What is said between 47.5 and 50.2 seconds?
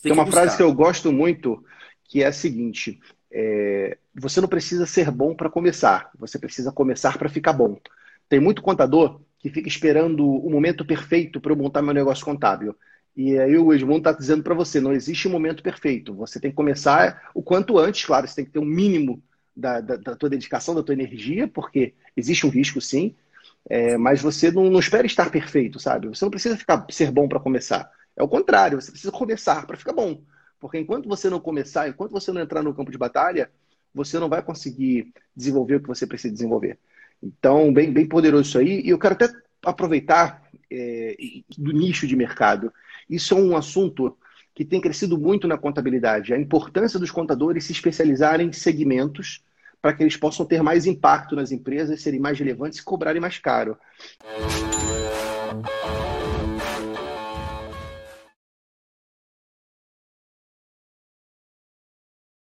se especializarem em segmentos para que eles